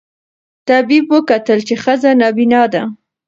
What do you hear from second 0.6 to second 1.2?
طبیب